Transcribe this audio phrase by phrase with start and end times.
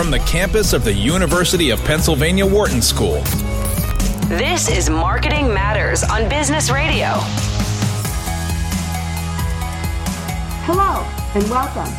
[0.00, 3.20] from the campus of the University of Pennsylvania Wharton School.
[4.28, 7.08] This is Marketing Matters on Business Radio.
[10.64, 11.92] Hello and welcome.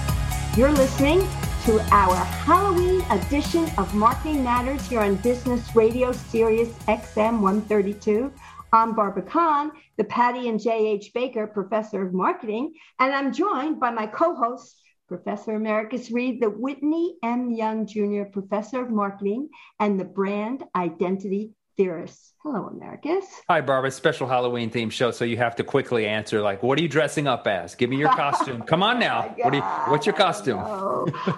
[0.58, 1.20] You're listening
[1.66, 8.34] to our Halloween edition of Marketing Matters here on Business Radio Sirius XM 132.
[8.74, 11.12] I'm Barbara Kahn, the Patty and Jay H.
[11.14, 14.81] Baker Professor of Marketing, and I'm joined by my co host,
[15.12, 17.52] Professor Americus Reed, the Whitney M.
[17.52, 18.24] Young Jr.
[18.32, 22.36] Professor of Marketing and the Brand Identity Theorist.
[22.44, 23.26] Hello, Americus.
[23.50, 23.90] Hi, Barbara.
[23.90, 27.26] Special Halloween theme show, so you have to quickly answer like, "What are you dressing
[27.26, 27.74] up as?
[27.74, 28.62] Give me your costume.
[28.68, 29.36] Come on oh now.
[29.36, 30.60] oh what you, what's your costume?"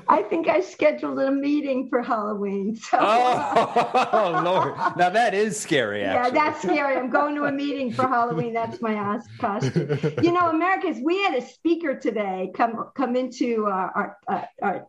[0.09, 2.75] I think I scheduled a meeting for Halloween.
[2.75, 2.98] So.
[2.99, 4.75] Oh, Lord!
[4.98, 6.03] Now that is scary.
[6.03, 6.37] Actually.
[6.37, 6.98] Yeah, that's scary.
[6.98, 8.53] I'm going to a meeting for Halloween.
[8.53, 9.98] That's my costume.
[10.21, 10.98] You know, Americus.
[11.01, 14.87] We had a speaker today come come into uh, our, our, our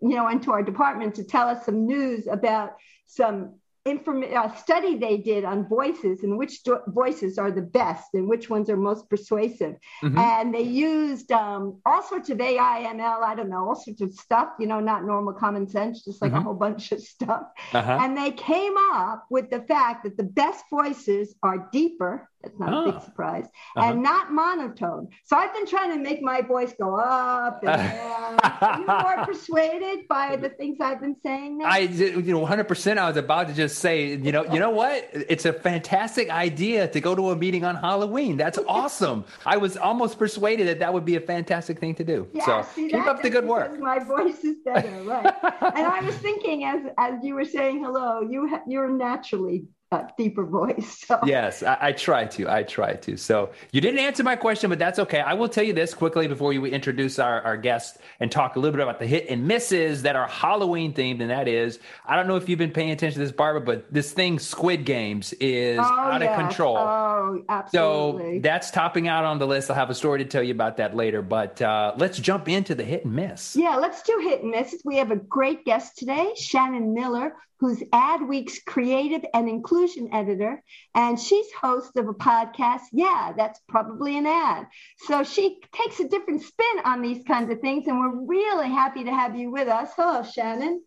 [0.00, 2.74] you know into our department to tell us some news about
[3.06, 8.14] some inform- a study they did on voices and which do- voices are the best
[8.14, 9.76] and which ones are most persuasive.
[10.02, 10.18] Mm-hmm.
[10.18, 14.12] And they used um, all sorts of AI, ML, I don't know, all sorts of
[14.14, 16.40] stuff, you know, not normal common sense, just like mm-hmm.
[16.40, 17.42] a whole bunch of stuff.
[17.72, 17.98] Uh-huh.
[18.00, 22.72] And they came up with the fact that the best voices are deeper that's not
[22.72, 22.82] oh.
[22.82, 23.00] a big ah.
[23.00, 23.46] surprise.
[23.76, 23.90] Uh-huh.
[23.90, 25.08] And not monotone.
[25.24, 28.38] So I've been trying to make my voice go up and down.
[28.42, 31.66] Are you more persuaded by the things I've been saying now?
[31.66, 32.98] I, you know, 100%.
[32.98, 35.08] I was about to just say, you know, you know what?
[35.12, 38.36] It's a fantastic idea to go to a meeting on Halloween.
[38.36, 39.24] That's awesome.
[39.46, 42.28] I was almost persuaded that that would be a fantastic thing to do.
[42.32, 43.78] Yeah, so see, keep up the good work.
[43.78, 45.34] My voice is better, right?
[45.42, 49.66] and I was thinking as as you were saying hello, you ha- you're naturally
[50.16, 51.02] deeper voice.
[51.04, 51.20] So.
[51.26, 52.48] Yes, I, I, try to.
[52.48, 53.18] I try to.
[53.18, 55.20] So you didn't answer my question, but that's okay.
[55.20, 58.58] I will tell you this quickly before you introduce our, our guest and talk a
[58.58, 61.20] little bit about the hit and misses that are Halloween themed.
[61.20, 63.92] And that is, I don't know if you've been paying attention to this, Barbara, but
[63.92, 66.30] this thing, Squid Games, is oh, out yes.
[66.30, 66.78] of control.
[66.78, 68.38] Oh, absolutely.
[68.38, 69.68] So that's topping out on the list.
[69.68, 71.20] I'll have a story to tell you about that later.
[71.20, 73.56] But uh, let's jump into the hit and miss.
[73.56, 74.74] Yeah, let's do hit and miss.
[74.84, 80.62] We have a great guest today, Shannon Miller, who's Adweek's creative and inclusion editor.
[80.94, 82.82] And she's host of a podcast.
[82.92, 84.66] Yeah, that's probably an ad.
[84.98, 87.86] So she takes a different spin on these kinds of things.
[87.86, 89.88] And we're really happy to have you with us.
[89.96, 90.82] Hello, Shannon.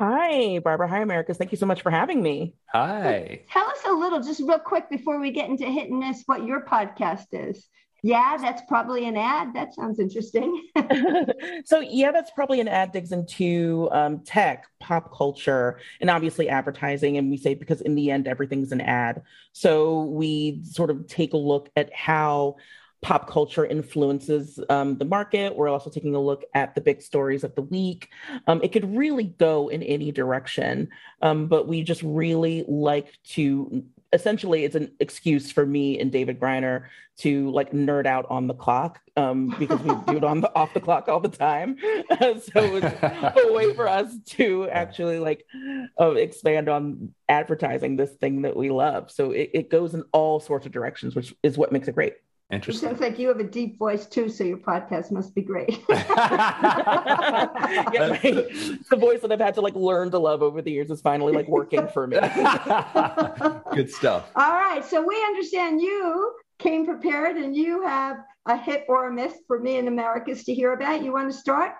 [0.00, 0.88] Hi, Barbara.
[0.88, 1.36] Hi, Americus.
[1.36, 2.54] Thank you so much for having me.
[2.72, 3.42] Hi.
[3.44, 6.24] So tell us a little, just real quick, before we get into hit and miss,
[6.26, 7.64] what your podcast is.
[8.02, 9.54] Yeah, that's probably an ad.
[9.54, 10.68] That sounds interesting.
[11.64, 17.16] so, yeah, that's probably an ad digs into um, tech, pop culture, and obviously advertising.
[17.16, 19.22] And we say because in the end, everything's an ad.
[19.52, 22.56] So, we sort of take a look at how
[23.00, 25.56] pop culture influences um, the market.
[25.56, 28.10] We're also taking a look at the big stories of the week.
[28.46, 30.88] Um, it could really go in any direction,
[31.22, 36.40] um, but we just really like to essentially it's an excuse for me and David
[36.40, 36.84] Griner
[37.18, 40.72] to like nerd out on the clock um, because we do it on the off
[40.72, 41.76] the clock all the time.
[41.80, 45.44] so it's a way for us to actually like
[46.00, 49.10] uh, expand on advertising this thing that we love.
[49.10, 52.14] So it, it goes in all sorts of directions, which is what makes it great.
[52.50, 52.88] Interesting.
[52.88, 55.84] It sounds like you have a deep voice too, so your podcast must be great.
[55.90, 55.98] yeah,
[57.92, 58.22] right.
[58.32, 61.34] The voice that I've had to like learn to love over the years is finally
[61.34, 62.16] like working for me.
[63.74, 64.30] Good stuff.
[64.34, 68.16] All right, so we understand you came prepared, and you have
[68.46, 71.04] a hit or a miss for me and Americus to hear about.
[71.04, 71.72] You want to start?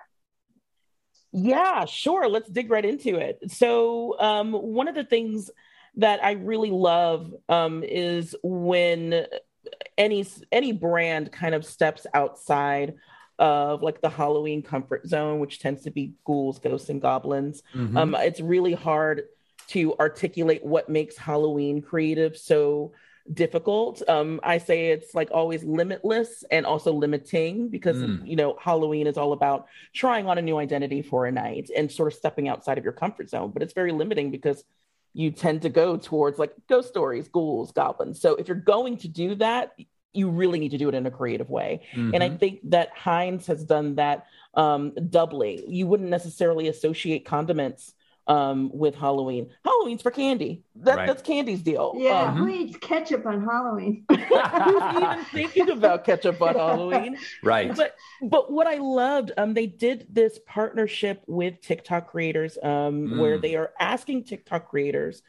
[1.31, 2.29] Yeah, sure.
[2.29, 3.39] Let's dig right into it.
[3.47, 5.49] So, um, one of the things
[5.95, 9.25] that I really love um, is when
[9.97, 12.95] any any brand kind of steps outside
[13.37, 17.63] of like the Halloween comfort zone, which tends to be ghouls, ghosts, and goblins.
[17.73, 17.97] Mm-hmm.
[17.97, 19.23] Um, it's really hard
[19.69, 22.91] to articulate what makes Halloween creative so
[23.31, 24.01] difficult.
[24.09, 28.27] Um, I say it's like always limitless and also limiting because mm.
[28.27, 31.91] you know Halloween is all about trying on a new identity for a night and
[31.91, 33.51] sort of stepping outside of your comfort zone.
[33.51, 34.63] But it's very limiting because
[35.19, 38.21] you tend to go towards like ghost stories, ghouls, goblins.
[38.21, 39.73] So if you're going to do that,
[40.13, 41.81] you really need to do it in a creative way.
[41.91, 42.13] Mm-hmm.
[42.13, 42.37] And I mm-hmm.
[42.37, 45.65] think that Heinz has done that um, doubly.
[45.67, 47.93] You wouldn't necessarily associate condiments
[48.29, 49.49] um, with Halloween.
[49.65, 50.63] Halloween's for candy.
[50.75, 51.07] That, right.
[51.07, 51.95] That's candy's deal.
[51.97, 54.05] Yeah, um, who eats ketchup on Halloween?
[54.09, 57.17] Who's even thinking about ketchup on Halloween?
[57.43, 57.75] Right.
[57.75, 63.19] But but what I loved, um, they did this partnership with TikTok creators, um, mm.
[63.19, 65.21] where they are asking TikTok creators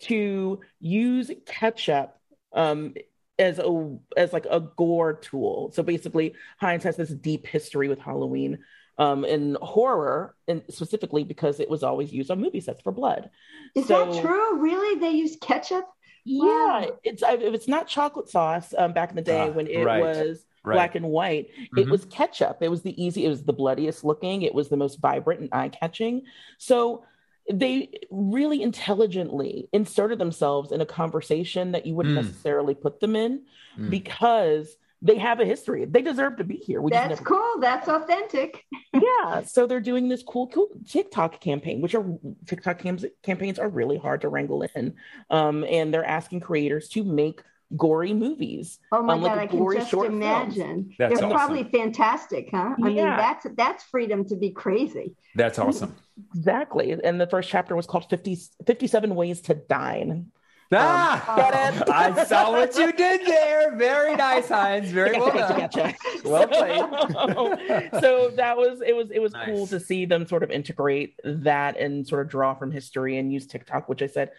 [0.00, 2.18] to use ketchup
[2.52, 2.94] um
[3.38, 5.72] as a as like a gore tool.
[5.74, 8.58] So basically, Heinz has this deep history with Halloween
[8.98, 13.30] um, in horror, and specifically because it was always used on movie sets for blood.
[13.74, 14.60] Is so, that true?
[14.60, 15.86] Really, they use ketchup?
[16.24, 16.98] Yeah, wow.
[17.02, 18.72] it's if it's not chocolate sauce.
[18.76, 20.00] Um, back in the day uh, when it right.
[20.00, 20.74] was right.
[20.74, 21.78] black and white, mm-hmm.
[21.78, 22.58] it was ketchup.
[22.60, 23.24] It was the easy.
[23.24, 24.42] It was the bloodiest looking.
[24.42, 26.22] It was the most vibrant and eye catching.
[26.58, 27.04] So
[27.52, 32.22] they really intelligently inserted themselves in a conversation that you wouldn't mm.
[32.24, 33.42] necessarily put them in
[33.78, 33.90] mm.
[33.90, 35.84] because they have a history.
[35.84, 36.80] They deserve to be here.
[36.80, 37.24] We That's never...
[37.24, 37.60] cool.
[37.60, 38.64] That's authentic.
[38.92, 39.42] yeah.
[39.44, 42.06] So they're doing this cool, cool TikTok campaign, which are
[42.46, 44.94] TikTok cam- campaigns are really hard to wrangle in.
[45.30, 47.42] Um, and they're asking creators to make
[47.76, 48.78] gory movies.
[48.92, 50.94] Oh my um, god, I can just imagine.
[50.98, 51.30] They're awesome.
[51.30, 52.74] probably fantastic, huh?
[52.82, 52.88] I yeah.
[52.88, 55.16] mean, that's that's freedom to be crazy.
[55.34, 55.94] That's awesome.
[56.34, 56.92] exactly.
[56.92, 60.30] And the first chapter was called 50, 57 Ways to Dine.
[60.72, 61.88] Ah, um, get it?
[61.88, 63.76] I saw what you did there.
[63.76, 64.90] Very nice, Heinz.
[64.90, 65.60] Very well done.
[65.60, 65.94] Gotcha.
[66.24, 66.80] Well played.
[67.12, 67.58] So,
[68.00, 68.94] so, that was it.
[68.94, 69.46] Was it was nice.
[69.46, 73.32] cool to see them sort of integrate that and sort of draw from history and
[73.32, 74.30] use TikTok, which I said,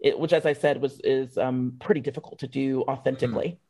[0.00, 3.46] it, which as I said was is um, pretty difficult to do authentically.
[3.46, 3.63] Mm-hmm.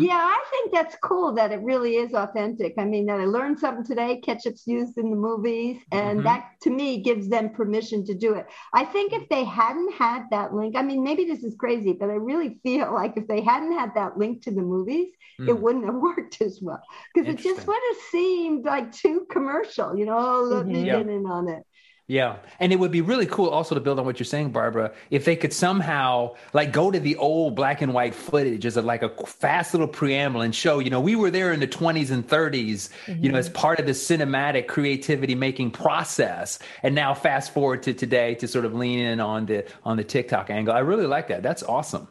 [0.00, 2.74] Yeah, I think that's cool that it really is authentic.
[2.78, 4.20] I mean, that I learned something today.
[4.20, 6.26] Ketchup's used in the movies, and mm-hmm.
[6.26, 8.46] that to me gives them permission to do it.
[8.72, 12.10] I think if they hadn't had that link, I mean, maybe this is crazy, but
[12.10, 15.08] I really feel like if they hadn't had that link to the movies,
[15.40, 15.48] mm.
[15.48, 16.82] it wouldn't have worked as well
[17.14, 19.96] because it just would have seemed like too commercial.
[19.96, 20.72] You know, oh, let mm-hmm.
[20.72, 21.64] me get in on it.
[22.10, 22.38] Yeah.
[22.58, 25.24] And it would be really cool also to build on what you're saying, Barbara, if
[25.24, 29.04] they could somehow like go to the old black and white footage as a, like
[29.04, 32.26] a fast little preamble and show, you know, we were there in the 20s and
[32.26, 33.22] 30s, mm-hmm.
[33.22, 33.58] you know, as mm-hmm.
[33.58, 36.58] part of the cinematic creativity making process.
[36.82, 40.02] And now fast forward to today to sort of lean in on the on the
[40.02, 40.74] TikTok angle.
[40.74, 41.44] I really like that.
[41.44, 42.08] That's awesome.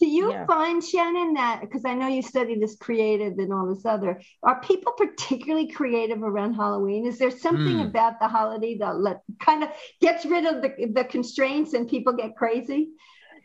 [0.00, 0.46] Do you yeah.
[0.46, 4.60] find, Shannon, that because I know you study this creative and all this other, are
[4.60, 7.06] people particularly creative around Halloween?
[7.06, 7.86] Is there something mm.
[7.86, 9.70] about the holiday that let, kind of
[10.00, 12.88] gets rid of the, the constraints and people get crazy?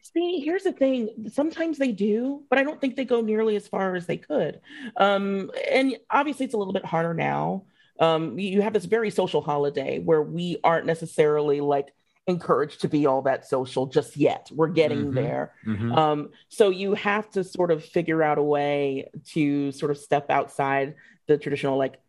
[0.02, 1.10] See, here's the thing.
[1.32, 4.62] Sometimes they do, but I don't think they go nearly as far as they could.
[4.98, 7.66] Um, and obviously, it's a little bit harder now.
[8.00, 11.94] Um, you have this very social holiday where we aren't necessarily like
[12.30, 14.50] encouraged to be all that social just yet.
[14.54, 15.16] We're getting mm-hmm.
[15.16, 15.54] there.
[15.66, 15.92] Mm-hmm.
[15.94, 20.30] Um, so you have to sort of figure out a way to sort of step
[20.30, 20.96] outside
[21.28, 22.00] the traditional, like,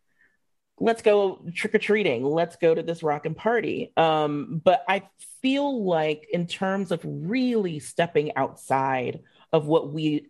[0.79, 3.93] let's go trick or treating, let's go to this rock and party.
[3.97, 5.03] Um, but I
[5.41, 9.21] feel like, in terms of really stepping outside
[9.53, 10.29] of what we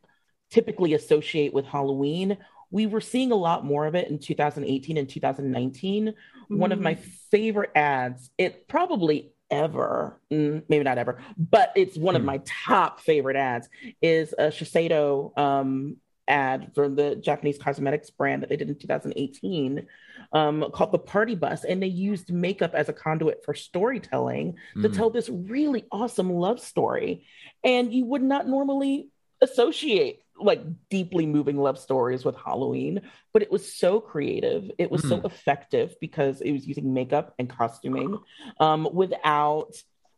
[0.49, 2.37] typically associate with Halloween,
[2.69, 6.07] we were seeing a lot more of it in 2018 and 2019.
[6.07, 6.57] Mm-hmm.
[6.57, 7.09] One of my mm-hmm.
[7.29, 12.27] favorite ads, it probably ever, mm, maybe not ever, but it's one of hmm.
[12.27, 13.69] my top favorite ads
[14.01, 19.85] is a Shiseido um, ad for the Japanese cosmetics brand that they did in 2018
[20.33, 21.65] um, called the Party Bus.
[21.65, 24.81] And they used makeup as a conduit for storytelling mm.
[24.81, 24.95] to hmm.
[24.95, 27.25] tell this really awesome love story.
[27.63, 29.09] And you would not normally
[29.41, 33.01] associate like deeply moving love stories with Halloween,
[33.33, 34.71] but it was so creative.
[34.77, 35.09] It was mm.
[35.09, 35.25] so hmm.
[35.25, 38.19] effective because it was using makeup and costuming
[38.59, 39.73] um, without,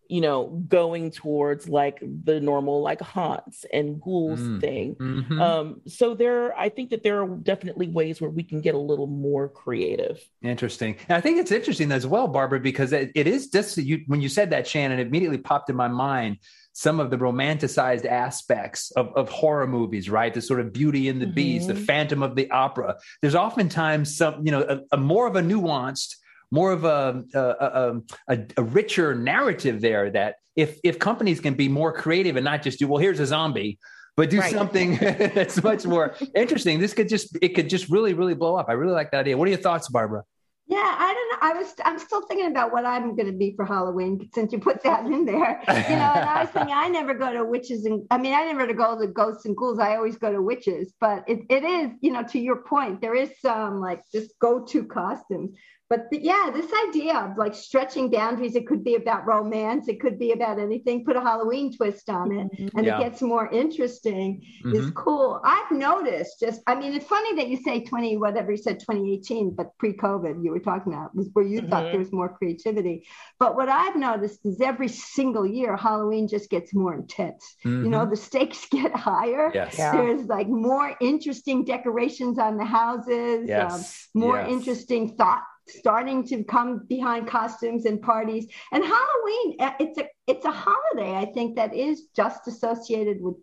[0.08, 4.62] you know, going towards like the normal like haunts and ghouls mm.
[4.62, 4.96] thing.
[4.96, 5.42] Mm-hmm.
[5.42, 8.80] Um, so there, I think that there are definitely ways where we can get a
[8.80, 10.20] little more creative.
[10.42, 10.98] Interesting.
[11.08, 14.22] And I think it's interesting as well, Barbara, because it, it is just you, when
[14.22, 16.38] you said that, Shannon, it immediately popped in my mind
[16.74, 20.34] some of the romanticized aspects of, of horror movies, right?
[20.34, 21.36] The sort of Beauty and the mm-hmm.
[21.36, 22.98] Beast, the Phantom of the Opera.
[23.22, 26.16] There's oftentimes some, you know, a, a more of a nuanced,
[26.52, 30.10] more of a a, a a, richer narrative there.
[30.10, 33.28] That if if companies can be more creative and not just do, well, here's a
[33.28, 33.80] zombie,
[34.18, 34.52] but do right.
[34.52, 36.80] something that's much more interesting.
[36.80, 38.68] This could just it could just really really blow up.
[38.68, 39.38] I really like that idea.
[39.38, 40.24] What are your thoughts, Barbara?
[40.68, 41.23] Yeah, I don't know.
[41.44, 44.60] I was I'm still thinking about what I'm going to be for Halloween since you
[44.60, 45.62] put that in there.
[45.68, 48.46] You know, and I was thinking I never go to witches and I mean I
[48.46, 49.78] never go to ghosts and ghouls.
[49.78, 50.94] I always go to witches.
[51.02, 54.64] But it, it is, you know, to your point, there is some like just go
[54.68, 55.52] to costumes
[55.94, 60.02] but the, yeah, this idea of like stretching boundaries, it could be about romance, it
[60.02, 62.76] could be about anything, put a Halloween twist on it, mm-hmm.
[62.76, 62.98] and yeah.
[62.98, 64.76] it gets more interesting mm-hmm.
[64.76, 65.40] is cool.
[65.44, 69.54] I've noticed just, I mean, it's funny that you say 20, whatever you said, 2018,
[69.54, 71.70] but pre COVID, you were talking about was where you mm-hmm.
[71.70, 73.06] thought there was more creativity.
[73.38, 77.56] But what I've noticed is every single year, Halloween just gets more intense.
[77.64, 78.10] You know, mm-hmm.
[78.10, 79.52] the stakes get higher.
[79.54, 79.78] Yes.
[79.78, 79.92] Yeah.
[79.92, 84.08] There's like more interesting decorations on the houses, yes.
[84.16, 84.50] um, more yes.
[84.50, 88.48] interesting thought starting to come behind costumes and parties.
[88.72, 93.36] And Halloween, uh, it's a it's a holiday I think that is just associated with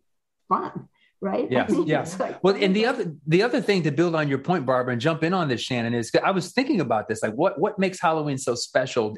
[0.49, 0.89] fun.
[1.21, 1.51] right?
[1.51, 2.19] Yes, yes.
[2.19, 5.01] Like, well, and the other the other thing to build on your point, Barbara, and
[5.01, 7.23] jump in on this, Shannon, is I was thinking about this.
[7.23, 9.17] Like, what what makes Halloween so special?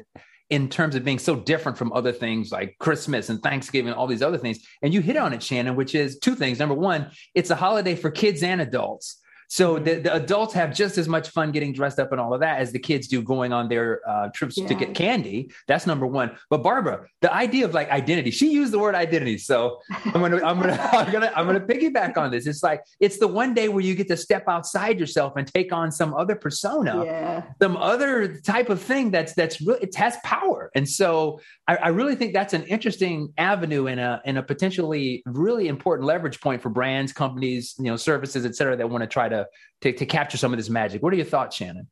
[0.49, 4.21] in terms of being so different from other things like Christmas and Thanksgiving, all these
[4.21, 4.59] other things.
[4.83, 6.59] And you hit on it, Shannon, which is two things.
[6.59, 9.19] Number one, it's a holiday for kids and adults.
[9.49, 12.39] So the, the, adults have just as much fun getting dressed up and all of
[12.39, 14.67] that as the kids do going on their uh, trips yeah.
[14.67, 15.51] to get candy.
[15.67, 16.37] That's number one.
[16.49, 19.37] But Barbara, the idea of like identity, she used the word identity.
[19.37, 22.47] So I'm gonna I'm gonna I'm gonna I'm gonna piggyback on this.
[22.47, 25.73] It's like it's the one day where you get to step outside yourself and take
[25.73, 27.43] on some other persona, yeah.
[27.61, 30.71] some other type of thing that's that's really it has power.
[30.75, 35.23] And so I, I really think that's an interesting avenue and a and a potentially
[35.25, 39.07] really important leverage point for brands, companies, you know, services, et cetera, that want to
[39.07, 39.32] try to
[39.81, 41.01] to, to capture some of this magic.
[41.03, 41.87] What are your thoughts, Shannon?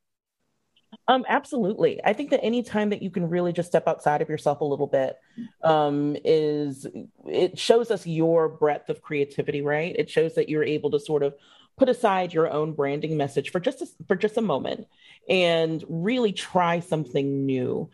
[1.08, 2.00] Um, absolutely.
[2.04, 4.66] I think that any time that you can really just step outside of yourself a
[4.66, 5.18] little bit
[5.64, 6.86] um, is
[7.26, 9.96] it shows us your breadth of creativity, right?
[9.98, 11.34] It shows that you're able to sort of
[11.78, 14.88] put aside your own branding message for just a, for just a moment
[15.30, 17.90] and really try something new.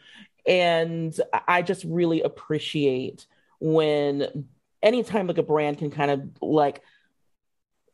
[0.48, 3.28] And I just really appreciate
[3.60, 4.48] when
[4.82, 6.82] anytime like a brand can kind of like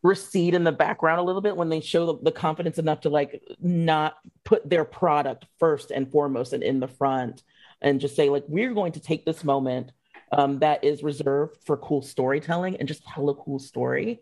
[0.03, 3.09] recede in the background a little bit when they show the, the, confidence enough to
[3.09, 7.41] like not put their product first and foremost and in the front
[7.81, 9.93] and just say like we're going to take this moment
[10.33, 14.19] um, that is reserved for cool storytelling and just tell a cool story.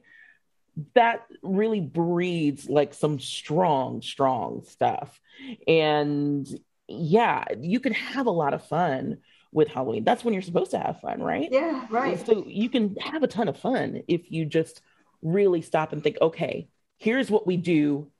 [0.94, 5.20] That really breeds like some strong strong stuff.
[5.68, 6.48] And
[6.88, 9.18] yeah you can have a lot of fun
[9.52, 10.04] with halloween.
[10.04, 11.50] That's when you're supposed to have fun right?
[11.52, 12.24] Yeah right.
[12.24, 14.82] So you can have a ton of fun if you just
[15.22, 18.12] really stop and think, okay, here's what we do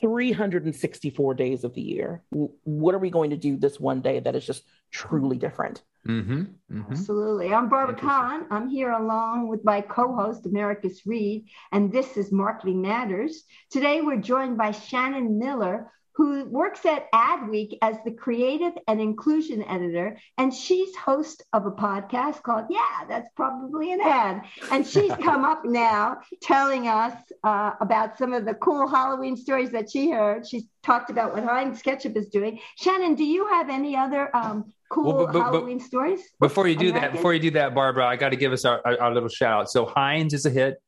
[0.00, 2.22] 364 days of the year.
[2.30, 5.82] What are we going to do this one day that is just truly different?
[6.06, 6.92] Mm-hmm, mm-hmm.
[6.92, 7.52] Absolutely.
[7.52, 8.46] I'm Barbara Kahn.
[8.50, 13.44] I'm here along with my co host, Americus Reed, and this is Marketing Matters.
[13.70, 19.64] Today, we're joined by Shannon Miller, who works at Adweek as the creative and inclusion
[19.64, 20.16] editor.
[20.38, 24.42] And she's host of a podcast called, Yeah, that's probably an ad.
[24.70, 29.70] And she's come up now telling us uh, about some of the cool Halloween stories
[29.70, 30.46] that she heard.
[30.46, 32.60] She's talked about what Heinz Ketchup is doing.
[32.76, 36.20] Shannon, do you have any other um, cool well, but, but, Halloween but, stories?
[36.38, 37.08] Before you do Americus?
[37.10, 39.28] that, before you do that, Barbara, I got to give us our, our, our little
[39.28, 39.70] shout out.
[39.70, 40.80] So Heinz is a hit.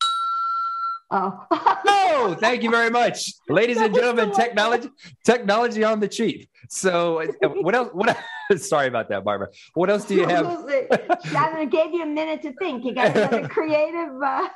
[1.11, 1.47] Oh.
[2.17, 3.33] no, thank you very much.
[3.49, 4.89] Ladies and gentlemen, technology
[5.25, 6.49] technology on the cheap.
[6.69, 8.17] So what else what
[8.57, 9.49] sorry about that, Barbara.
[9.75, 10.47] What else do you have?
[10.47, 12.85] I gave you a minute to think.
[12.85, 14.49] You got another creative uh,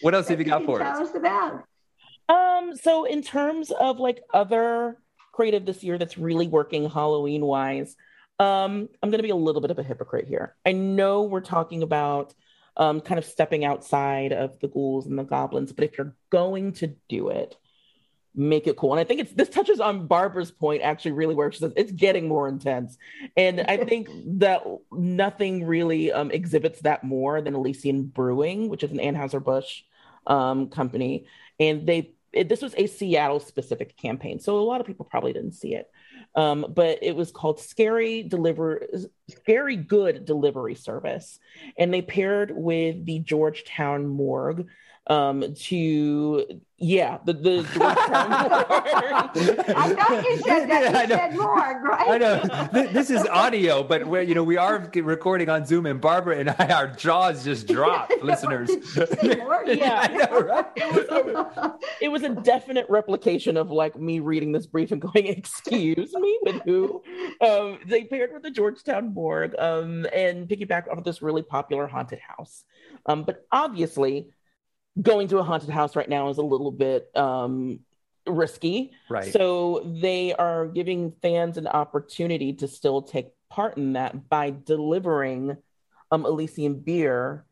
[0.00, 1.10] What else have you got you for tell us?
[1.10, 1.64] us about?
[2.28, 4.98] Um, so in terms of like other
[5.32, 7.96] creative this year that's really working Halloween wise,
[8.38, 10.54] um, I'm gonna be a little bit of a hypocrite here.
[10.64, 12.34] I know we're talking about
[12.76, 15.72] um, kind of stepping outside of the ghouls and the goblins.
[15.72, 17.56] But if you're going to do it,
[18.34, 18.92] make it cool.
[18.92, 21.92] And I think it's this touches on Barbara's point actually really where she says it's
[21.92, 22.98] getting more intense.
[23.36, 28.90] And I think that nothing really um, exhibits that more than Elysian Brewing, which is
[28.90, 29.82] an Anheuser-Busch
[30.26, 31.26] um, company.
[31.60, 34.40] And they it, this was a Seattle specific campaign.
[34.40, 35.90] So a lot of people probably didn't see it.
[36.36, 38.86] Um, but it was called Scary Deliver
[39.30, 41.38] Scary Good Delivery Service,
[41.78, 44.66] and they paired with the Georgetown Morgue
[45.06, 47.94] um, to yeah, the the I
[49.94, 51.08] thought you said that.
[51.08, 52.10] You said morgue, right?
[52.10, 52.42] I know
[52.92, 56.50] this is audio, but we you know we are recording on Zoom, and Barbara and
[56.50, 58.70] I, our jaws just dropped, listeners.
[59.66, 60.66] yeah, know, right?
[60.74, 65.00] it, was a, it was a definite replication of like me reading this brief and
[65.00, 67.02] going, "Excuse me, with who?"
[67.40, 71.86] Um, they paired with the Georgetown Morgue um, and piggyback off of this really popular
[71.86, 72.64] haunted house.
[73.06, 74.28] Um, but obviously,
[75.00, 77.80] going to a haunted house right now is a little bit um,
[78.26, 78.92] risky.
[79.08, 79.32] Right.
[79.32, 85.56] So they are giving fans an opportunity to still take part in that by delivering
[86.10, 87.44] um, Elysian beer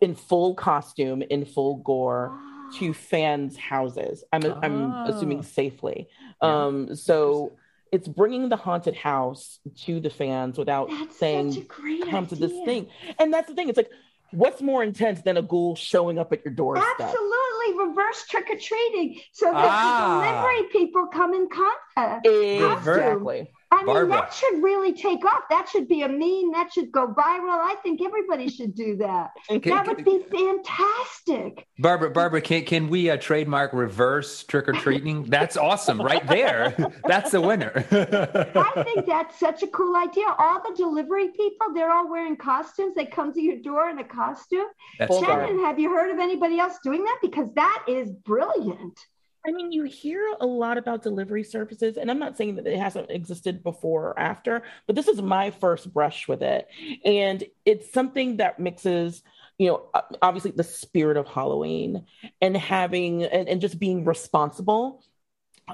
[0.00, 2.38] in full costume, in full gore
[2.74, 4.24] to fans' houses.
[4.32, 4.60] I'm, oh.
[4.62, 6.08] I'm assuming safely.
[6.42, 6.66] Yeah.
[6.66, 7.52] Um, so
[7.90, 12.26] it's bringing the haunted house to the fans without that's saying come idea.
[12.26, 12.88] to this thing.
[13.18, 13.68] And that's the thing.
[13.68, 13.90] It's like
[14.32, 16.86] what's more intense than a ghoul showing up at your doorstep?
[16.98, 20.20] Absolutely, reverse trick or treating, so that ah.
[20.20, 22.26] the delivery people come in contact.
[22.26, 23.48] Exactly.
[23.70, 24.08] I mean, Barbara.
[24.08, 25.42] that should really take off.
[25.50, 26.52] That should be a meme.
[26.52, 27.58] That should go viral.
[27.58, 29.32] I think everybody should do that.
[29.48, 31.66] That would be fantastic.
[31.78, 35.24] Barbara, Barbara, can can we uh, trademark reverse trick or treating?
[35.28, 36.74] That's awesome, right there.
[37.06, 37.72] That's the winner.
[37.90, 40.26] I think that's such a cool idea.
[40.38, 42.94] All the delivery people, they're all wearing costumes.
[42.94, 44.66] They come to your door in a costume.
[44.98, 45.28] That's Full true.
[45.28, 45.48] garb.
[45.48, 47.18] Shannon, have you heard of anybody else doing that?
[47.20, 48.98] Because that is brilliant.
[49.46, 52.78] I mean, you hear a lot about delivery services, and I'm not saying that it
[52.78, 56.68] hasn't existed before or after, but this is my first brush with it.
[57.04, 59.22] And it's something that mixes,
[59.56, 59.88] you know,
[60.20, 62.04] obviously the spirit of Halloween
[62.40, 65.02] and having, and, and just being responsible,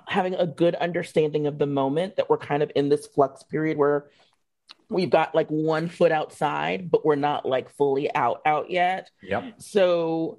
[0.06, 3.78] having a good understanding of the moment that we're kind of in this flux period
[3.78, 4.06] where
[4.88, 9.10] we've got like one foot outside, but we're not like fully out, out yet.
[9.22, 9.54] Yep.
[9.58, 10.38] So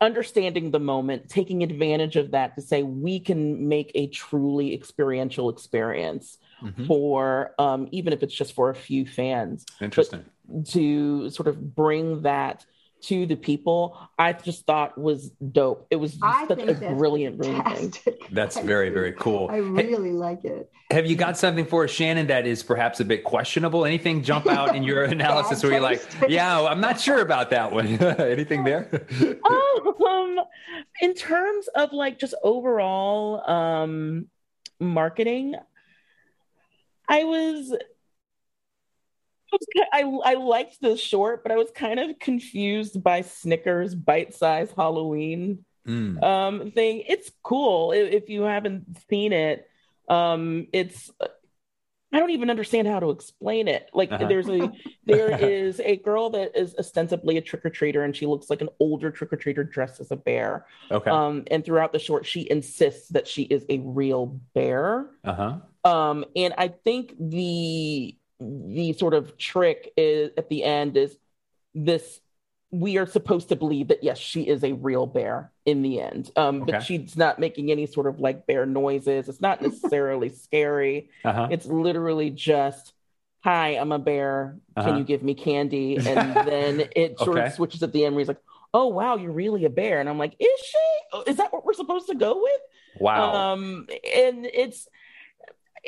[0.00, 5.48] understanding the moment, taking advantage of that to say we can make a truly experiential
[5.50, 6.86] experience Mhm.
[6.86, 10.24] for um, even if it's just for a few fans Interesting.
[10.70, 12.64] to sort of bring that
[13.00, 17.38] to the people i just thought was dope it was I such a that's brilliant
[17.38, 18.14] brilliant thing.
[18.32, 19.48] That's very, very cool.
[19.50, 20.70] I Hey, really like it.
[20.90, 23.84] have you got something for us, Shannon, that is perhaps a bit questionable?
[23.84, 27.72] Anything jump out in your analysis where you're like, yeah, I'm not sure about that
[27.72, 27.86] one?
[28.02, 28.90] Anything there?
[29.44, 30.38] um
[31.00, 34.26] in terms of like just overall um
[34.80, 35.54] marketing
[37.08, 37.74] i was
[39.92, 44.34] I, I, I liked the short, but I was kind of confused by Snickers bite
[44.34, 46.22] size Halloween Mm.
[46.22, 47.02] um, thing.
[47.08, 49.66] It's cool if, if you haven't seen it.
[50.06, 51.10] Um, it's
[52.12, 53.88] I don't even understand how to explain it.
[53.94, 54.26] Like Uh-huh.
[54.26, 54.70] there's a
[55.06, 58.60] there is a girl that is ostensibly a trick or treater, and she looks like
[58.60, 60.66] an older trick or treater dressed as a bear.
[60.90, 61.10] Okay.
[61.10, 65.08] Um, and throughout the short, she insists that she is a real bear.
[65.24, 65.32] Uh
[65.84, 65.90] huh.
[65.90, 71.16] Um, and I think the the sort of trick is at the end is
[71.74, 72.20] this
[72.70, 76.30] we are supposed to believe that yes, she is a real bear in the end.
[76.36, 76.72] Um, Okay.
[76.72, 79.28] but she's not making any sort of like bear noises.
[79.28, 81.10] It's not necessarily scary.
[81.24, 81.48] Uh huh.
[81.50, 82.92] It's literally just,
[83.40, 84.58] hi, I'm a bear.
[84.80, 84.98] Can Uh-huh.
[84.98, 85.96] you give me candy?
[86.04, 87.46] And then it sort Okay.
[87.46, 88.42] of switches at the end where he's like,
[88.74, 89.98] oh wow, you're really a bear.
[90.00, 91.30] And I'm like, is she?
[91.30, 92.60] Is that what we're supposed to go with?
[93.00, 93.52] Wow.
[93.54, 94.86] Um, and it's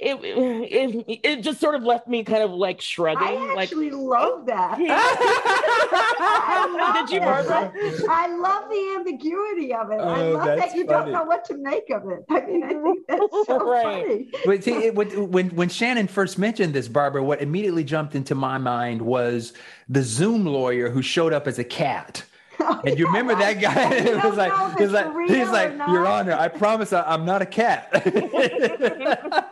[0.03, 3.91] it, it it just sort of left me kind of like shrugging, I like actually
[3.91, 4.79] love that.
[4.79, 4.87] Hmm.
[6.23, 7.25] I love Did you, it.
[7.25, 7.73] Barbara?
[8.11, 10.01] I love the ambiguity of it.
[10.01, 11.03] I Oh, love that you funny.
[11.05, 12.25] don't know what to make of it.
[12.29, 14.07] I mean, I think that's so Right.
[14.07, 14.31] funny.
[14.45, 18.35] But see, it, when, when when Shannon first mentioned this, Barbara, what immediately jumped into
[18.35, 19.53] my mind was
[19.89, 22.25] the Zoom lawyer who showed up as a cat.
[22.63, 23.91] Oh, and you remember that guy?
[23.95, 25.73] It was don't like, know if he's like, real he's or like.
[25.89, 27.89] Your Honor, I promise I, I'm not a cat.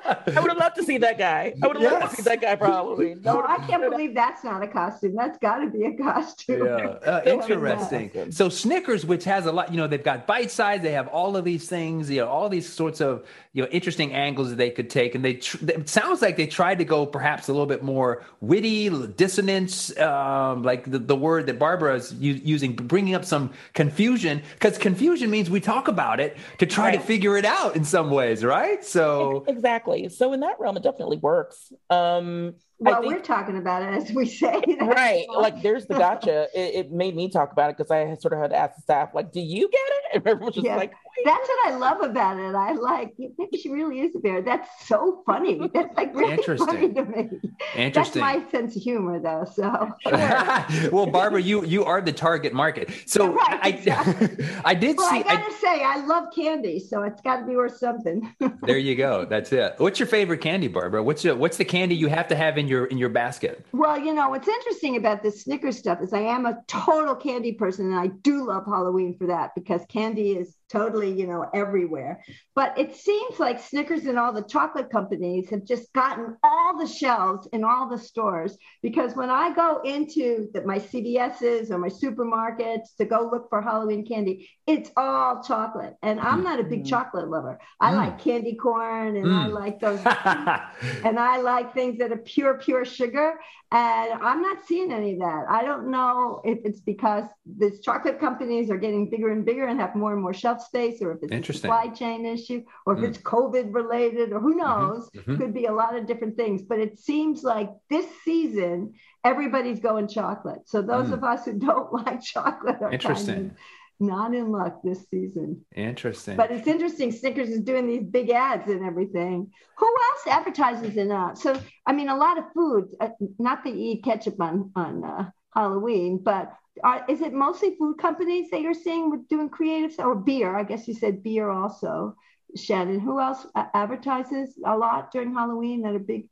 [0.09, 1.55] I would have loved to see that guy.
[1.63, 3.15] I would have loved to see that guy probably.
[3.17, 5.15] No, would've- I can't believe that's not a costume.
[5.15, 6.65] That's got to be a costume.
[6.67, 8.33] Yeah, uh, That would've been interesting.
[8.33, 11.37] So Snickers, which has a lot, you know, they've got bite size, they have all
[11.37, 14.71] of these things, you know, all these sorts of you know interesting angles that they
[14.71, 17.67] could take, and they tr- it sounds like they tried to go perhaps a little
[17.67, 23.15] bit more witty, dissonance, um, like the, the word that Barbara is u- using, bringing
[23.15, 27.45] up some confusion, because confusion means we talk about it to try to figure it
[27.45, 28.85] out in some ways, right?
[28.85, 29.98] So exactly.
[30.09, 31.73] So in that realm, it definitely works.
[31.91, 32.55] Um,
[32.87, 34.63] I Well, think- we're talking about it as we say.
[34.81, 38.33] right like there's the gotcha it, it made me talk about it because i sort
[38.35, 40.65] of had to ask the staff like do you get it and everyone was just
[40.67, 40.77] Yeah.
[40.77, 40.93] like.
[41.25, 42.55] That's what I love about it.
[42.55, 44.43] I like maybe she really is a bear.
[44.43, 45.69] That's so funny.
[45.75, 46.67] That's like really Interesting.
[46.67, 47.91] funny to me.
[47.91, 49.47] That's my sense of humor, though.
[49.53, 49.93] So
[50.93, 52.91] well, Barbara, you you are the target market.
[53.07, 54.47] So Right, I exactly.
[54.65, 55.19] I did well, see.
[55.19, 58.33] I gotta say, I love candy, so it's got to be worth something.
[58.63, 59.25] There you go.
[59.25, 59.75] That's it.
[59.79, 61.03] What's your favorite candy, Barbara?
[61.03, 63.65] What's your, what's the candy you have to have in your in your basket?
[63.73, 67.53] Well, you know, what's interesting about this Snickers stuff is I am a total candy
[67.53, 72.23] person and I do love Halloween for that because candy is totally, you know, everywhere.
[72.55, 76.87] But it seems like Snickers and all the chocolate companies have just gotten all the
[76.87, 81.89] shelves in all the stores because when I go into the, my CVS's or my
[81.89, 85.95] supermarkets to go look for Halloween candy, it's all chocolate.
[86.03, 86.89] And I'm not a big Mm.
[86.89, 87.59] chocolate lover.
[87.81, 87.97] I Mm.
[87.97, 89.53] like candy corn and I Mm.
[89.53, 90.01] like those
[91.05, 93.39] and I like things that are pure, pure sugar.
[93.71, 95.45] And I'm not seeing any of that.
[95.49, 99.79] I don't know if it's because these chocolate companies are getting bigger and bigger and
[99.81, 101.69] have more and more shelf space, or if it's a Interesting.
[101.71, 103.09] supply chain issue, or if Mm.
[103.09, 105.11] it's COVID related, or who knows.
[105.17, 105.37] mhm.
[105.39, 106.63] Could be a lot of different things.
[106.63, 108.95] But it seems like this season,
[109.25, 110.63] everybody's going chocolate.
[110.69, 111.15] So those Mm.
[111.15, 113.35] of us who don't like chocolate are Interesting.
[113.35, 113.57] Kind of,
[114.01, 115.65] not in luck this season.
[115.75, 116.37] Interesting.
[116.37, 117.11] But it's interesting.
[117.11, 119.51] Snickers is doing these big ads and everything.
[119.77, 121.37] Who else advertises in that?
[121.37, 122.91] So, I mean, a lot of food.
[123.01, 123.09] Uh,
[123.41, 126.53] not that you eat ketchup on on uh, Halloween, but
[126.85, 130.57] are, is it mostly food companies that you're seeing with doing creatives or beer?
[130.57, 132.17] I guess you said beer also.
[132.57, 136.29] Shannon, who else advertises a lot during Halloween that are big?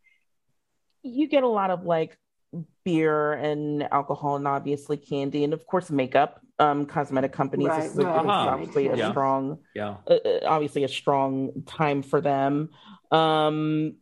[1.03, 2.19] You get a lot of like
[2.85, 7.93] beer and alcohol and obviously candy and of course makeup um cosmetic companies Right, this
[7.93, 8.49] is, right, this is right.
[8.49, 9.11] obviously a Yeah.
[9.11, 9.97] strong yeah.
[10.09, 12.71] uh, uh, obviously a strong time for them
[13.11, 13.97] um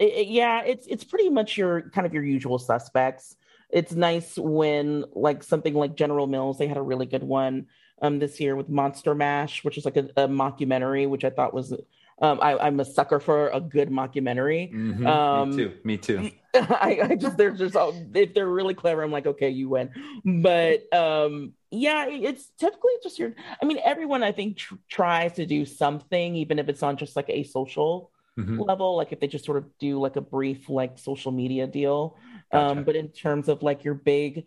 [0.00, 3.36] it- it- yeah it's it's pretty much your kind of your usual suspects
[3.70, 7.66] it's nice when like something like general mills they had a really good one
[8.02, 11.54] um this year with monster mash which is like a, a mockumentary which i thought
[11.54, 11.72] was
[12.20, 15.06] um I, i'm a sucker for a good mockumentary Mhm.
[15.06, 15.72] Um, me too.
[15.84, 16.30] Me too.
[16.54, 19.90] I, I just they're just all, if they're really clever, I'm like, okay, you win.
[20.24, 23.34] But um, yeah, it's typically just your.
[23.60, 27.16] I mean, everyone I think tr- tries to do something, even if it's on just
[27.16, 28.64] like a social Mhm.
[28.66, 32.16] level, like if they just sort of do like a brief like social media deal.
[32.52, 32.78] Gotcha.
[32.78, 34.46] Um, but in terms of like your big,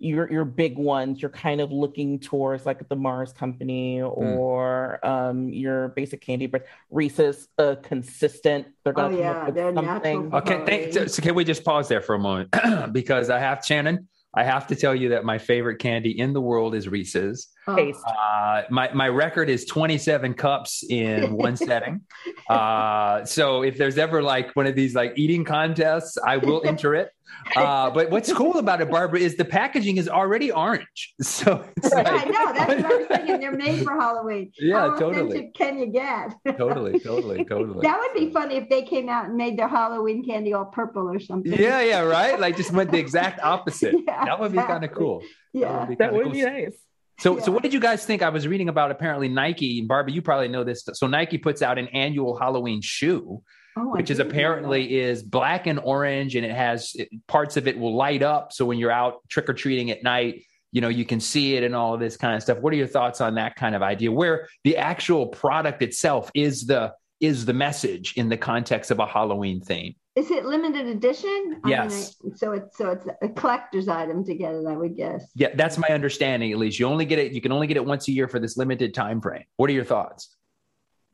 [0.00, 5.48] your your big ones, you're kind of looking towards like the Mars Company or um
[5.48, 8.68] your basic candy, but Reese's uh, consistent.
[8.84, 10.30] They're gonna Oh, come yeah, up with they're something.
[10.30, 10.36] natural.
[10.42, 12.50] Okay, thank, so, so can we just pause there for a moment?
[12.92, 14.08] because I have Shannon.
[14.34, 17.48] I have to tell you that my favorite candy in the world is Reese's.
[17.68, 18.00] Oh, Taste.
[18.06, 22.00] Uh, my my record is 27 cups in one setting.
[22.48, 26.94] Uh, so if there's ever like one of these like eating contests, I will enter
[26.94, 27.10] it.
[27.54, 31.14] Uh, but what's cool about it, Barbara, is the packaging is already orange.
[31.22, 32.52] So it's yeah, like, I know.
[32.52, 33.40] That's what I was thinking.
[33.40, 34.50] They're made for Halloween.
[34.58, 35.50] Yeah, How totally.
[35.54, 36.34] can you get?
[36.58, 37.80] totally, totally, totally.
[37.82, 41.08] That would be funny if they came out and made their Halloween candy all purple
[41.08, 41.52] or something.
[41.52, 42.40] Yeah, yeah, right.
[42.40, 43.94] Like just went the exact opposite.
[44.06, 45.22] Yeah, that would be kind of cool.
[45.52, 45.84] Yeah.
[45.84, 46.32] be That would cool.
[46.32, 46.76] be nice.
[47.18, 48.22] So, so what did you guys think?
[48.22, 50.12] I was reading about apparently Nike and Barbie.
[50.12, 50.84] You probably know this.
[50.94, 53.42] So Nike puts out an annual Halloween shoe,
[53.78, 57.78] Oh, which is apparently is black and orange, and it has it, parts of it
[57.78, 58.52] will light up.
[58.52, 61.62] So when you're out trick or treating at night, you know you can see it
[61.62, 62.58] and all of this kind of stuff.
[62.58, 64.10] What are your thoughts on that kind of idea?
[64.10, 69.06] Where the actual product itself is the is the message in the context of a
[69.06, 69.94] Halloween theme.
[70.16, 71.60] Is it limited edition?
[71.64, 72.16] I Yes.
[72.22, 75.30] Mean, I- so it's so it's a collector's item to get it, I would guess.
[75.34, 76.50] Yeah, that's my understanding.
[76.52, 77.32] At least you only get it.
[77.32, 79.44] You can only get it once a year for this limited time frame.
[79.56, 80.36] What are your thoughts?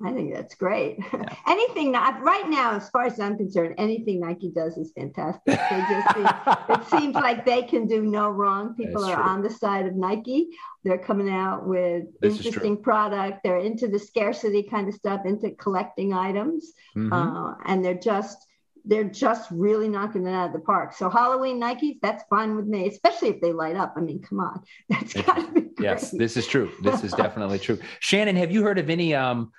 [0.04, 0.98] I think that's great.
[1.46, 5.42] anything that right now, as far as I'm concerned, anything Nike does is fantastic.
[5.46, 6.26] They just seem,
[6.68, 8.74] it seems like they can do no wrong.
[8.74, 9.30] People That's are true.
[9.30, 10.48] on the side of Nike.
[10.83, 13.40] They're coming out with This interesting product.
[13.44, 17.11] They're into the scarcity kind of stuff, into collecting items, Mhm.
[17.12, 18.46] uh, and they're just
[18.87, 20.92] they're just really knocking it out of the park.
[20.92, 23.94] So Halloween Nikes, that's fine with me, especially if they light up.
[23.96, 25.74] I mean, come on, that's got to be great.
[25.80, 26.70] Yes, this is true.
[26.83, 27.78] This is definitely true.
[28.00, 29.52] Shannon, have you heard of any um,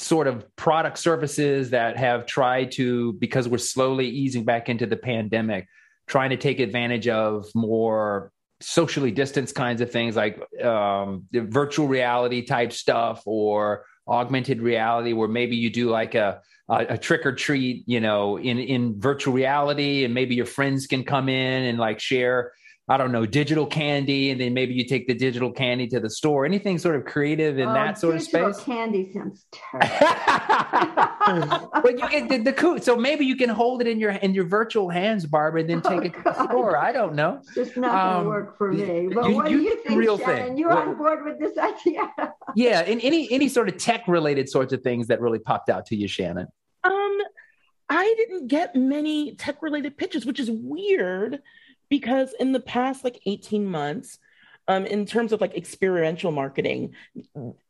[0.00, 4.96] sort of product services that have tried to, because we're slowly easing back into the
[4.96, 5.66] pandemic,
[6.06, 12.42] trying to take advantage of more socially distanced kinds of things like um, virtual reality
[12.42, 17.34] type stuff or augmented reality, where maybe you do like a a, a trick or
[17.34, 21.78] treat, you know, in in virtual reality, and maybe your friends can come in and
[21.78, 22.52] like share
[22.90, 26.08] I don't know, digital candy, and then maybe you take the digital candy to the
[26.08, 26.46] store.
[26.46, 28.64] Anything sort of creative in Oh, that sort of digital space?
[28.64, 29.88] Candy sounds terrible.
[31.82, 32.78] but you get the, the cool.
[32.80, 35.82] So maybe you can hold it in your in your virtual hands, Barbara, and then
[35.82, 36.76] take Oh, it to the store.
[36.78, 37.38] I don't know.
[37.42, 39.02] It's just not going Um, to work for me.
[39.02, 40.46] you- But what you do you think, real Shannon?
[40.48, 40.58] thing.
[40.58, 42.10] You're What- on board with this idea?
[42.56, 45.84] Yeah, and any any sort of tech related sorts of things that really popped out
[45.86, 46.46] to you, Shannon.
[46.82, 47.18] Um,
[47.90, 51.40] I didn't get many tech related pitches, which is weird
[51.88, 54.18] because in the past like 18 months,
[54.70, 56.94] um, in terms of like experiential marketing,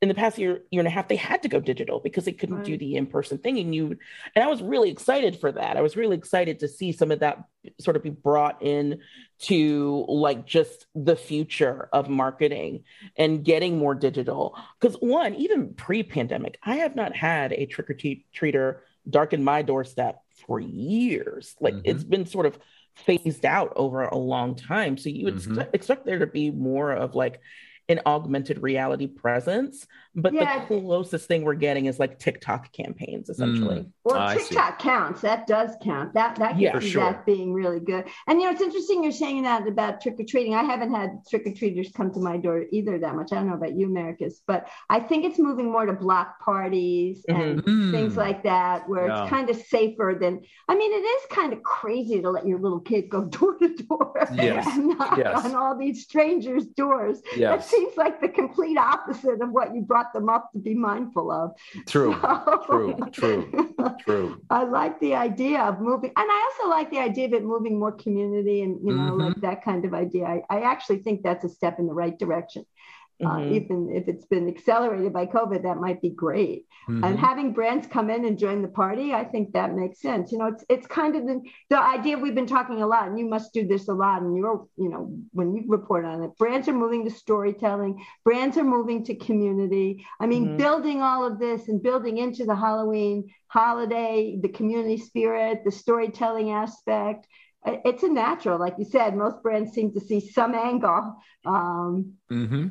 [0.03, 2.33] in the past year, year and a half, they had to go digital because they
[2.33, 3.57] couldn't do the in-person thing.
[3.59, 3.97] And you
[4.35, 5.77] and I was really excited for that.
[5.77, 7.45] I was really excited to see some of that
[7.79, 8.99] sort of be brought in
[9.43, 12.83] to like just the future of marketing
[13.17, 14.59] and getting more digital.
[14.81, 18.79] Because one, even pre-pandemic, I have not had a trick or treater
[19.09, 21.55] darken my doorstep for years.
[21.61, 21.83] Like Mhm.
[21.85, 22.59] it's been sort of
[23.07, 24.97] phased out over a long time.
[24.97, 25.47] So you would Mhm.
[25.47, 27.41] expect- expect there to be more of like
[27.89, 29.87] an augmented reality presence.
[30.15, 30.61] But Yeah.
[30.61, 33.77] the closest thing we're getting is like TikTok campaigns, essentially.
[33.81, 33.91] Mm.
[34.05, 34.49] Well, ah, I see.
[34.49, 35.21] TikTok counts.
[35.21, 36.13] That does count.
[36.15, 37.05] That that can Yeah, for see sure.
[37.05, 38.05] that being really good.
[38.27, 40.55] And you know, it's interesting you're saying that about trick or treating.
[40.55, 43.33] I haven't had trick or treaters come to my door either that much.
[43.33, 47.25] I don't know about you, Americus, but I think it's moving more to block parties
[47.29, 47.89] and mm-hmm.
[47.89, 47.91] Mm.
[47.93, 49.23] things like that, where Yeah.
[49.23, 50.41] it's kind of safer than.
[50.69, 53.69] I mean, it is kind of crazy to let your little kid go door to
[53.85, 54.67] door Yes.
[54.67, 55.45] and knock Yes.
[55.45, 57.23] on all these strangers' doors.
[57.37, 57.71] Yes.
[57.79, 61.53] Seems like the complete opposite of what you brought them up to be mindful of.
[61.87, 64.41] True, so, true, true, true.
[64.51, 67.79] I like the idea of moving, and I also like the idea of it moving
[67.79, 69.21] more community and you know, mm-hmm.
[69.21, 70.25] like that kind of idea.
[70.25, 72.65] I, I actually think that's a step in the right direction.
[73.21, 73.49] Uh, mm-hmm.
[73.49, 76.67] Uh, even if it's been accelerated by COVID, that might be great.
[76.89, 77.03] Mm-hmm.
[77.03, 80.31] And having brands come in and join the party, I think that makes sense.
[80.31, 83.19] You know, it's it's kind of the, the idea we've been talking a lot, and
[83.19, 84.23] you must do this a lot.
[84.23, 88.57] And you're, you know, when you report on it, brands are moving to storytelling, brands
[88.57, 90.07] are moving to community.
[90.21, 90.57] I mean, mm-hmm.
[90.57, 96.51] building all of this and building into the Halloween holiday, the community spirit, the storytelling
[96.51, 97.27] aspect
[97.67, 102.69] it's a natural like you said most brands seem to see some angle um, mm-hmm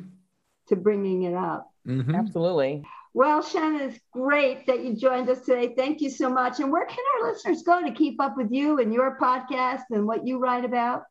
[0.68, 1.70] to bringing it up.
[1.86, 2.14] Mm-hmm.
[2.14, 2.84] Absolutely.
[3.14, 5.74] Well, Shannon, it's great that you joined us today.
[5.76, 6.60] Thank you so much.
[6.60, 10.06] And where can our listeners go to keep up with you and your podcast and
[10.06, 11.04] what you write about?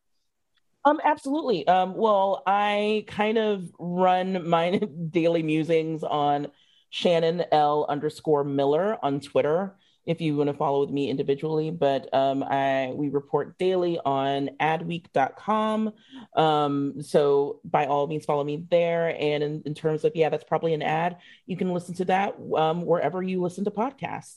[0.84, 1.66] Um, absolutely.
[1.66, 4.78] Um, well, I kind of run my
[5.10, 6.48] daily musings on
[6.90, 9.76] Shannon L underscore Miller on Twitter
[10.08, 11.70] if you want to follow with me individually.
[11.70, 15.92] But um, I we report daily on adweek.com.
[16.34, 19.14] Um, so by all means, follow me there.
[19.20, 21.18] And in, in, terms of, yeah, that's probably an ad.
[21.44, 24.36] You can listen to that um, wherever you listen to podcasts.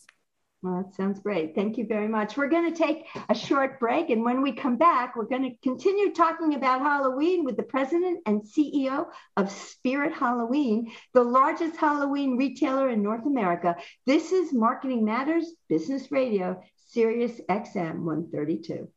[0.63, 1.55] Well, that sounds great.
[1.55, 2.37] Thank you very much.
[2.37, 4.11] We're going to take a short break.
[4.11, 8.19] And when we come back, we're going to continue talking about Halloween with the president
[8.27, 13.75] and CEO of Spirit Halloween, the largest Halloween retailer in North America.
[14.05, 18.87] This is Marketing Matters Business Radio, Sirius XM 132.